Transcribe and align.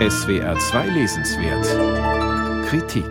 SWR 0.00 0.58
2 0.58 0.88
Lesenswert 0.88 2.66
Kritik 2.66 3.06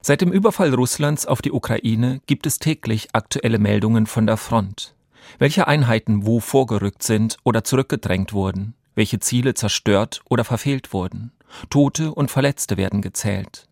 Seit 0.00 0.22
dem 0.22 0.32
Überfall 0.32 0.72
Russlands 0.72 1.26
auf 1.26 1.42
die 1.42 1.52
Ukraine 1.52 2.22
gibt 2.26 2.46
es 2.46 2.58
täglich 2.58 3.08
aktuelle 3.12 3.58
Meldungen 3.58 4.06
von 4.06 4.26
der 4.26 4.38
Front. 4.38 4.94
Welche 5.38 5.68
Einheiten 5.68 6.24
wo 6.24 6.40
vorgerückt 6.40 7.02
sind 7.02 7.36
oder 7.44 7.64
zurückgedrängt 7.64 8.32
wurden, 8.32 8.72
welche 8.94 9.20
Ziele 9.20 9.52
zerstört 9.52 10.22
oder 10.30 10.44
verfehlt 10.44 10.94
wurden. 10.94 11.32
Tote 11.68 12.14
und 12.14 12.30
Verletzte 12.30 12.78
werden 12.78 13.02
gezählt. 13.02 13.68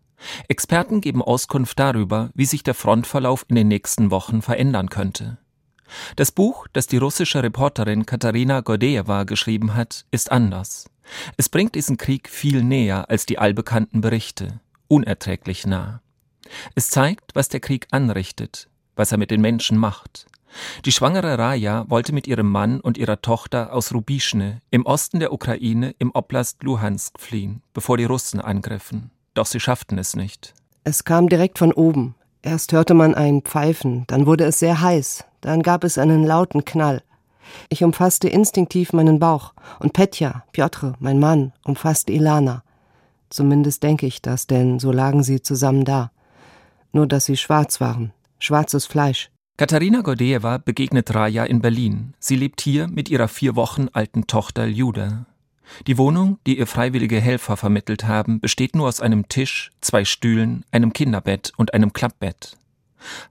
Experten 0.47 1.01
geben 1.01 1.23
Auskunft 1.23 1.79
darüber, 1.79 2.29
wie 2.35 2.45
sich 2.45 2.61
der 2.61 2.75
Frontverlauf 2.75 3.43
in 3.47 3.55
den 3.55 3.69
nächsten 3.69 4.11
Wochen 4.11 4.43
verändern 4.43 4.89
könnte. 4.89 5.39
Das 6.15 6.31
Buch, 6.31 6.67
das 6.73 6.87
die 6.87 6.97
russische 6.97 7.43
Reporterin 7.43 8.05
Katharina 8.05 8.61
Gordejewa 8.61 9.23
geschrieben 9.23 9.75
hat, 9.75 10.05
ist 10.11 10.31
anders. 10.31 10.89
Es 11.37 11.49
bringt 11.49 11.75
diesen 11.75 11.97
Krieg 11.97 12.29
viel 12.29 12.63
näher 12.63 13.09
als 13.09 13.25
die 13.25 13.39
allbekannten 13.39 14.01
Berichte, 14.01 14.59
unerträglich 14.87 15.65
nah. 15.65 16.01
Es 16.75 16.89
zeigt, 16.89 17.35
was 17.35 17.49
der 17.49 17.59
Krieg 17.59 17.87
anrichtet, 17.91 18.69
was 18.95 19.11
er 19.11 19.17
mit 19.17 19.31
den 19.31 19.41
Menschen 19.41 19.77
macht. 19.77 20.27
Die 20.85 20.91
schwangere 20.91 21.37
Raja 21.37 21.85
wollte 21.89 22.13
mit 22.13 22.27
ihrem 22.27 22.49
Mann 22.49 22.79
und 22.79 22.97
ihrer 22.97 23.21
Tochter 23.21 23.73
aus 23.73 23.93
Rubischne 23.93 24.61
im 24.71 24.85
Osten 24.85 25.19
der 25.19 25.33
Ukraine 25.33 25.93
im 25.99 26.11
Oblast 26.11 26.63
Luhansk 26.63 27.19
fliehen, 27.19 27.61
bevor 27.73 27.97
die 27.97 28.05
Russen 28.05 28.39
angriffen. 28.39 29.11
Doch 29.33 29.45
sie 29.45 29.59
schafften 29.59 29.97
es 29.97 30.15
nicht. 30.15 30.53
Es 30.83 31.03
kam 31.03 31.29
direkt 31.29 31.59
von 31.59 31.73
oben. 31.73 32.15
Erst 32.41 32.71
hörte 32.71 32.93
man 32.93 33.13
ein 33.13 33.41
Pfeifen, 33.41 34.05
dann 34.07 34.25
wurde 34.25 34.45
es 34.45 34.59
sehr 34.59 34.79
heiß, 34.79 35.25
dann 35.41 35.61
gab 35.61 35.83
es 35.83 35.97
einen 35.97 36.23
lauten 36.25 36.65
Knall. 36.65 37.01
Ich 37.69 37.83
umfasste 37.83 38.27
instinktiv 38.27 38.93
meinen 38.93 39.19
Bauch 39.19 39.53
und 39.79 39.93
Petja, 39.93 40.43
Piotr, 40.51 40.93
mein 40.99 41.19
Mann, 41.19 41.53
umfasste 41.63 42.11
Ilana. 42.11 42.63
Zumindest 43.29 43.83
denke 43.83 44.05
ich 44.05 44.21
das, 44.21 44.47
denn 44.47 44.79
so 44.79 44.91
lagen 44.91 45.23
sie 45.23 45.41
zusammen 45.41 45.85
da. 45.85 46.11
Nur 46.93 47.07
dass 47.07 47.25
sie 47.25 47.37
schwarz 47.37 47.81
waren, 47.81 48.11
schwarzes 48.39 48.85
Fleisch. 48.85 49.29
Katharina 49.57 50.01
Gordejewa 50.01 50.59
begegnet 50.59 51.13
Raja 51.15 51.43
in 51.43 51.61
Berlin. 51.61 52.13
Sie 52.19 52.35
lebt 52.35 52.61
hier 52.61 52.87
mit 52.87 53.09
ihrer 53.09 53.27
vier 53.27 53.55
Wochen 53.55 53.87
alten 53.91 54.27
Tochter 54.27 54.67
Ljuda. 54.67 55.25
Die 55.87 55.97
Wohnung, 55.97 56.39
die 56.45 56.59
ihr 56.59 56.67
freiwillige 56.67 57.19
Helfer 57.19 57.57
vermittelt 57.57 58.05
haben, 58.05 58.39
besteht 58.39 58.75
nur 58.75 58.87
aus 58.87 59.01
einem 59.01 59.27
Tisch, 59.27 59.71
zwei 59.81 60.05
Stühlen, 60.05 60.63
einem 60.71 60.93
Kinderbett 60.93 61.53
und 61.57 61.73
einem 61.73 61.91
Klappbett. 61.91 62.57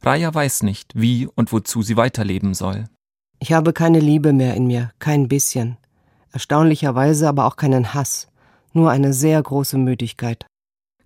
Raja 0.03 0.33
weiß 0.33 0.63
nicht, 0.63 0.93
wie 0.95 1.27
und 1.27 1.53
wozu 1.53 1.83
sie 1.83 1.97
weiterleben 1.97 2.55
soll. 2.55 2.85
Ich 3.39 3.53
habe 3.53 3.73
keine 3.73 4.01
Liebe 4.01 4.33
mehr 4.33 4.55
in 4.55 4.67
mir, 4.67 4.91
kein 4.99 5.29
bisschen. 5.29 5.77
Erstaunlicherweise 6.33 7.29
aber 7.29 7.47
auch 7.47 7.57
keinen 7.57 7.95
Hass, 7.95 8.29
nur 8.73 8.91
eine 8.91 9.13
sehr 9.13 9.43
große 9.43 9.79
Müdigkeit. 9.79 10.47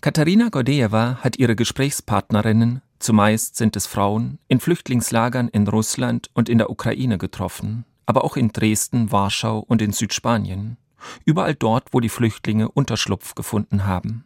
Katharina 0.00 0.48
Gordejewa 0.48 1.18
hat 1.22 1.38
ihre 1.38 1.56
Gesprächspartnerinnen, 1.56 2.82
zumeist 2.98 3.56
sind 3.56 3.76
es 3.76 3.86
Frauen, 3.86 4.38
in 4.48 4.60
Flüchtlingslagern 4.60 5.48
in 5.48 5.68
Russland 5.68 6.30
und 6.32 6.48
in 6.48 6.58
der 6.58 6.70
Ukraine 6.70 7.18
getroffen, 7.18 7.84
aber 8.06 8.24
auch 8.24 8.36
in 8.36 8.52
Dresden, 8.52 9.12
Warschau 9.12 9.58
und 9.58 9.82
in 9.82 9.92
Südspanien. 9.92 10.78
Überall 11.24 11.54
dort, 11.54 11.92
wo 11.92 12.00
die 12.00 12.08
Flüchtlinge 12.08 12.70
Unterschlupf 12.70 13.34
gefunden 13.34 13.86
haben. 13.86 14.24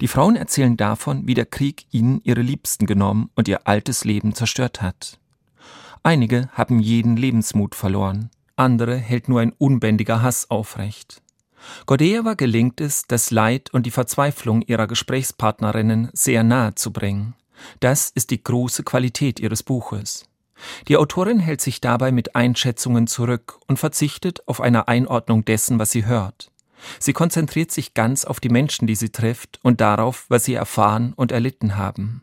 Die 0.00 0.08
Frauen 0.08 0.36
erzählen 0.36 0.76
davon, 0.76 1.26
wie 1.26 1.34
der 1.34 1.46
Krieg 1.46 1.86
ihnen 1.90 2.20
ihre 2.24 2.42
Liebsten 2.42 2.86
genommen 2.86 3.30
und 3.34 3.48
ihr 3.48 3.66
altes 3.66 4.04
Leben 4.04 4.34
zerstört 4.34 4.82
hat. 4.82 5.18
Einige 6.02 6.48
haben 6.52 6.80
jeden 6.80 7.16
Lebensmut 7.16 7.74
verloren, 7.74 8.30
andere 8.56 8.96
hält 8.96 9.28
nur 9.28 9.40
ein 9.40 9.52
unbändiger 9.58 10.22
Hass 10.22 10.50
aufrecht. 10.50 11.22
Gordejewa 11.86 12.34
gelingt 12.34 12.80
es, 12.80 13.06
das 13.06 13.30
Leid 13.30 13.72
und 13.72 13.84
die 13.86 13.90
Verzweiflung 13.90 14.62
ihrer 14.62 14.86
Gesprächspartnerinnen 14.86 16.10
sehr 16.12 16.42
nahe 16.44 16.74
zu 16.74 16.92
bringen. 16.92 17.34
Das 17.80 18.10
ist 18.10 18.30
die 18.30 18.42
große 18.42 18.84
Qualität 18.84 19.40
ihres 19.40 19.62
Buches. 19.62 20.28
Die 20.88 20.96
Autorin 20.96 21.38
hält 21.38 21.60
sich 21.60 21.80
dabei 21.80 22.12
mit 22.12 22.34
Einschätzungen 22.34 23.06
zurück 23.06 23.60
und 23.66 23.78
verzichtet 23.78 24.46
auf 24.48 24.60
eine 24.60 24.88
Einordnung 24.88 25.44
dessen, 25.44 25.78
was 25.78 25.90
sie 25.90 26.06
hört. 26.06 26.50
Sie 26.98 27.12
konzentriert 27.12 27.70
sich 27.70 27.94
ganz 27.94 28.24
auf 28.24 28.40
die 28.40 28.48
Menschen, 28.48 28.86
die 28.86 28.94
sie 28.94 29.10
trifft 29.10 29.58
und 29.62 29.80
darauf, 29.80 30.26
was 30.28 30.44
sie 30.44 30.54
erfahren 30.54 31.12
und 31.14 31.32
erlitten 31.32 31.76
haben. 31.76 32.22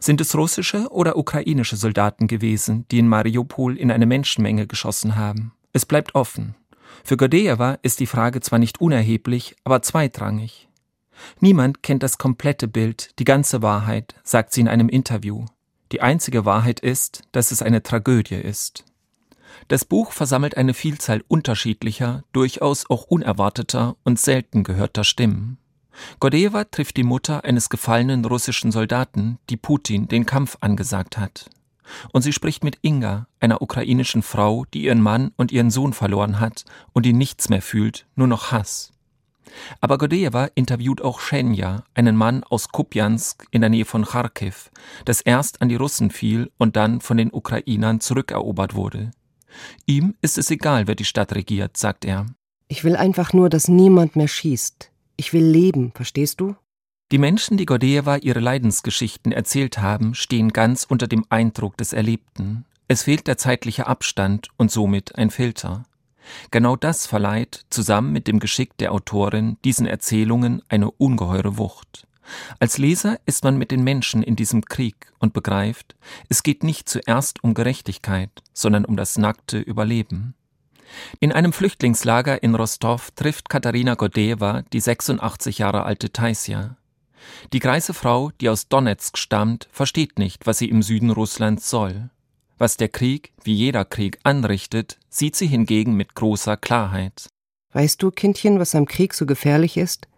Sind 0.00 0.20
es 0.20 0.34
russische 0.34 0.88
oder 0.90 1.16
ukrainische 1.16 1.76
Soldaten 1.76 2.26
gewesen, 2.26 2.84
die 2.90 2.98
in 2.98 3.08
Mariupol 3.08 3.76
in 3.76 3.90
eine 3.90 4.06
Menschenmenge 4.06 4.66
geschossen 4.66 5.16
haben? 5.16 5.52
Es 5.72 5.86
bleibt 5.86 6.14
offen. 6.14 6.54
Für 7.04 7.16
Gordejewa 7.16 7.78
ist 7.82 8.00
die 8.00 8.06
Frage 8.06 8.40
zwar 8.40 8.58
nicht 8.58 8.80
unerheblich, 8.80 9.56
aber 9.64 9.82
zweitrangig. 9.82 10.68
Niemand 11.40 11.82
kennt 11.82 12.02
das 12.02 12.18
komplette 12.18 12.68
Bild, 12.68 13.18
die 13.18 13.24
ganze 13.24 13.62
Wahrheit, 13.62 14.14
sagt 14.22 14.52
sie 14.52 14.60
in 14.60 14.68
einem 14.68 14.88
Interview. 14.88 15.46
Die 15.92 16.00
einzige 16.00 16.44
Wahrheit 16.44 16.80
ist, 16.80 17.22
dass 17.32 17.50
es 17.50 17.62
eine 17.62 17.82
Tragödie 17.82 18.34
ist. 18.34 18.84
Das 19.68 19.84
Buch 19.84 20.12
versammelt 20.12 20.56
eine 20.56 20.74
Vielzahl 20.74 21.22
unterschiedlicher, 21.28 22.24
durchaus 22.32 22.88
auch 22.88 23.04
unerwarteter 23.04 23.96
und 24.04 24.20
selten 24.20 24.64
gehörter 24.64 25.04
Stimmen. 25.04 25.58
Gordejewa 26.20 26.64
trifft 26.64 26.96
die 26.96 27.04
Mutter 27.04 27.44
eines 27.44 27.68
gefallenen 27.70 28.24
russischen 28.24 28.70
Soldaten, 28.70 29.38
die 29.50 29.56
Putin 29.56 30.08
den 30.08 30.26
Kampf 30.26 30.56
angesagt 30.60 31.18
hat. 31.18 31.50
Und 32.12 32.22
sie 32.22 32.32
spricht 32.32 32.64
mit 32.64 32.78
Inga, 32.82 33.26
einer 33.40 33.62
ukrainischen 33.62 34.22
Frau, 34.22 34.66
die 34.74 34.84
ihren 34.84 35.00
Mann 35.00 35.32
und 35.36 35.52
ihren 35.52 35.70
Sohn 35.70 35.92
verloren 35.92 36.38
hat 36.38 36.64
und 36.92 37.06
die 37.06 37.12
nichts 37.14 37.48
mehr 37.48 37.62
fühlt, 37.62 38.06
nur 38.14 38.26
noch 38.26 38.52
Hass. 38.52 38.92
Aber 39.80 39.98
Gordejewa 39.98 40.50
interviewt 40.54 41.02
auch 41.02 41.20
Schenja, 41.20 41.84
einen 41.94 42.16
Mann 42.16 42.44
aus 42.44 42.68
Kupjansk 42.68 43.46
in 43.50 43.62
der 43.62 43.70
Nähe 43.70 43.86
von 43.86 44.04
Kharkiv, 44.04 44.70
das 45.06 45.22
erst 45.22 45.62
an 45.62 45.68
die 45.68 45.76
Russen 45.76 46.10
fiel 46.10 46.50
und 46.58 46.76
dann 46.76 47.00
von 47.00 47.16
den 47.16 47.32
Ukrainern 47.32 48.00
zurückerobert 48.00 48.74
wurde. 48.74 49.10
Ihm 49.86 50.14
ist 50.20 50.38
es 50.38 50.50
egal, 50.50 50.86
wer 50.86 50.94
die 50.94 51.04
Stadt 51.04 51.34
regiert, 51.34 51.76
sagt 51.76 52.04
er. 52.04 52.26
Ich 52.68 52.84
will 52.84 52.96
einfach 52.96 53.32
nur, 53.32 53.48
dass 53.48 53.68
niemand 53.68 54.16
mehr 54.16 54.28
schießt. 54.28 54.90
Ich 55.16 55.32
will 55.32 55.44
leben, 55.44 55.92
verstehst 55.94 56.40
du? 56.40 56.54
Die 57.10 57.18
Menschen, 57.18 57.56
die 57.56 57.64
Gordejewa 57.64 58.16
ihre 58.16 58.40
Leidensgeschichten 58.40 59.32
erzählt 59.32 59.78
haben, 59.78 60.14
stehen 60.14 60.52
ganz 60.52 60.84
unter 60.84 61.06
dem 61.06 61.24
Eindruck 61.30 61.78
des 61.78 61.94
Erlebten. 61.94 62.66
Es 62.86 63.04
fehlt 63.04 63.26
der 63.26 63.38
zeitliche 63.38 63.86
Abstand 63.86 64.48
und 64.56 64.70
somit 64.70 65.16
ein 65.16 65.30
Filter. 65.30 65.84
Genau 66.50 66.76
das 66.76 67.06
verleiht, 67.06 67.64
zusammen 67.70 68.12
mit 68.12 68.26
dem 68.26 68.40
Geschick 68.40 68.76
der 68.76 68.92
Autorin, 68.92 69.56
diesen 69.64 69.86
Erzählungen 69.86 70.62
eine 70.68 70.90
ungeheure 70.90 71.56
Wucht. 71.56 72.07
Als 72.58 72.78
Leser 72.78 73.18
ist 73.26 73.44
man 73.44 73.56
mit 73.56 73.70
den 73.70 73.82
Menschen 73.82 74.22
in 74.22 74.36
diesem 74.36 74.64
Krieg 74.64 75.12
und 75.18 75.32
begreift, 75.32 75.96
es 76.28 76.42
geht 76.42 76.62
nicht 76.62 76.88
zuerst 76.88 77.42
um 77.42 77.54
Gerechtigkeit, 77.54 78.30
sondern 78.52 78.84
um 78.84 78.96
das 78.96 79.18
nackte 79.18 79.58
Überleben. 79.58 80.34
In 81.20 81.32
einem 81.32 81.52
Flüchtlingslager 81.52 82.42
in 82.42 82.54
Rostov 82.54 83.10
trifft 83.12 83.48
Katharina 83.48 83.94
Godejewa 83.94 84.62
die 84.72 84.80
86 84.80 85.58
Jahre 85.58 85.84
alte 85.84 86.12
Taisja. 86.12 86.76
Die 87.52 87.58
greise 87.58 87.94
Frau, 87.94 88.30
die 88.40 88.48
aus 88.48 88.68
Donetsk 88.68 89.18
stammt, 89.18 89.68
versteht 89.70 90.18
nicht, 90.18 90.46
was 90.46 90.58
sie 90.58 90.68
im 90.68 90.82
Süden 90.82 91.10
Russlands 91.10 91.68
soll. 91.68 92.10
Was 92.56 92.76
der 92.76 92.88
Krieg, 92.88 93.32
wie 93.44 93.54
jeder 93.54 93.84
Krieg, 93.84 94.18
anrichtet, 94.22 94.98
sieht 95.08 95.36
sie 95.36 95.46
hingegen 95.46 95.94
mit 95.94 96.14
großer 96.14 96.56
Klarheit. 96.56 97.28
Weißt 97.72 98.02
du, 98.02 98.10
Kindchen, 98.10 98.58
was 98.58 98.74
am 98.74 98.86
Krieg 98.86 99.14
so 99.14 99.26
gefährlich 99.26 99.76
ist? 99.76 100.08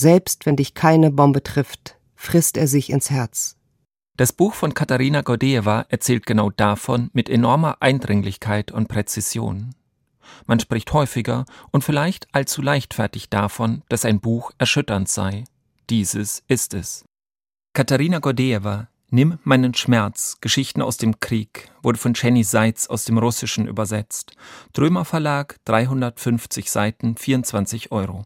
Selbst 0.00 0.46
wenn 0.46 0.56
dich 0.56 0.72
keine 0.72 1.10
Bombe 1.10 1.42
trifft, 1.42 1.98
frisst 2.16 2.56
er 2.56 2.66
sich 2.66 2.88
ins 2.88 3.10
Herz. 3.10 3.58
Das 4.16 4.32
Buch 4.32 4.54
von 4.54 4.72
Katharina 4.72 5.20
Gordejewa 5.20 5.84
erzählt 5.90 6.24
genau 6.24 6.48
davon 6.48 7.10
mit 7.12 7.28
enormer 7.28 7.76
Eindringlichkeit 7.80 8.72
und 8.72 8.88
Präzision. 8.88 9.74
Man 10.46 10.58
spricht 10.58 10.90
häufiger 10.94 11.44
und 11.70 11.84
vielleicht 11.84 12.34
allzu 12.34 12.62
leichtfertig 12.62 13.28
davon, 13.28 13.82
dass 13.90 14.06
ein 14.06 14.20
Buch 14.20 14.52
erschütternd 14.56 15.06
sei. 15.06 15.44
Dieses 15.90 16.44
ist 16.48 16.72
es. 16.72 17.04
Katharina 17.74 18.20
Gordejewa, 18.20 18.88
Nimm 19.10 19.38
meinen 19.42 19.74
Schmerz, 19.74 20.38
Geschichten 20.40 20.80
aus 20.80 20.96
dem 20.96 21.20
Krieg, 21.20 21.70
wurde 21.82 21.98
von 21.98 22.14
Jenny 22.14 22.44
Seitz 22.44 22.86
aus 22.86 23.04
dem 23.04 23.18
Russischen 23.18 23.66
übersetzt. 23.66 24.32
Drömer 24.72 25.04
Verlag, 25.04 25.56
350 25.66 26.70
Seiten, 26.70 27.16
24 27.16 27.92
Euro. 27.92 28.18